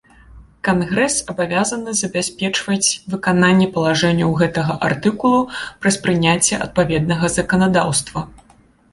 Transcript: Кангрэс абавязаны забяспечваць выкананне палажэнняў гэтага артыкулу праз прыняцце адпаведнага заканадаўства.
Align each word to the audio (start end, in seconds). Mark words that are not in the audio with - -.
Кангрэс 0.67 1.15
абавязаны 1.31 1.91
забяспечваць 1.97 2.87
выкананне 3.13 3.67
палажэнняў 3.75 4.31
гэтага 4.39 4.77
артыкулу 4.87 5.41
праз 5.81 5.99
прыняцце 6.07 6.59
адпаведнага 6.67 7.25
заканадаўства. 7.37 8.25